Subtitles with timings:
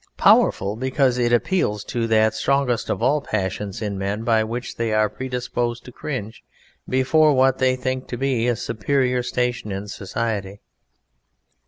[0.17, 4.91] "Powerful," because it appeals to that strongest of all passions in men by which they
[4.93, 6.41] are predisposed to cringe
[6.89, 10.61] before what they think to be a superior station in society.